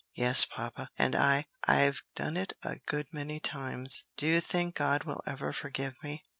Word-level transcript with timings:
"Yes, 0.15 0.45
papa, 0.45 0.89
and 0.97 1.15
I 1.15 1.45
I've 1.67 2.01
done 2.15 2.35
it 2.35 2.53
a 2.63 2.79
good 2.87 3.05
many 3.13 3.39
times. 3.39 4.05
Do 4.17 4.25
you 4.25 4.41
think 4.41 4.73
God 4.73 5.03
will 5.03 5.21
ever 5.27 5.53
forgive 5.53 5.93
me?" 6.01 6.23